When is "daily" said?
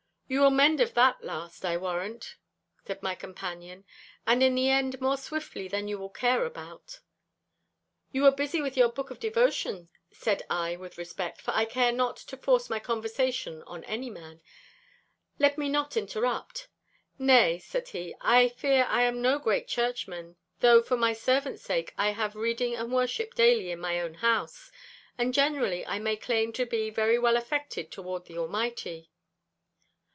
23.35-23.69